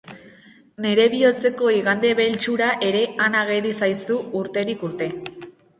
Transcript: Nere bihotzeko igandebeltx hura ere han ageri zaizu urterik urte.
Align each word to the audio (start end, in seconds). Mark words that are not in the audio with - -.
Nere 0.85 1.05
bihotzeko 1.15 1.69
igandebeltx 1.81 2.49
hura 2.55 2.73
ere 2.91 3.05
han 3.27 3.41
ageri 3.45 3.79
zaizu 3.83 4.21
urterik 4.45 4.85
urte. 4.93 5.15